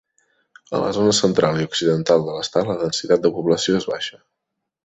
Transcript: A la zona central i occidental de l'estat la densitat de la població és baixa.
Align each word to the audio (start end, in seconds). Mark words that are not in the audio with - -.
A 0.77 0.79
la 0.83 0.87
zona 0.97 1.11
central 1.17 1.59
i 1.63 1.69
occidental 1.69 2.25
de 2.31 2.39
l'estat 2.39 2.73
la 2.73 2.79
densitat 2.85 3.25
de 3.27 3.33
la 3.33 3.37
població 3.39 3.81
és 3.83 3.91
baixa. 3.95 4.21